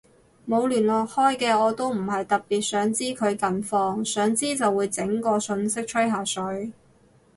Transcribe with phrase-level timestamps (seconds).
[0.47, 6.73] 冇聯絡開嘅我都唔係特別想知佢近況，想知就會整個訊息吹下水